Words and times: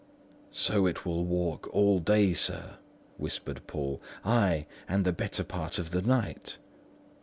"So 0.51 0.87
it 0.87 1.05
will 1.05 1.23
walk 1.25 1.69
all 1.71 1.99
day, 1.99 2.33
sir," 2.33 2.79
whispered 3.17 3.67
Poole; 3.67 4.01
"ay, 4.25 4.65
and 4.89 5.05
the 5.05 5.13
better 5.13 5.43
part 5.43 5.77
of 5.77 5.91
the 5.91 6.01
night. 6.01 6.57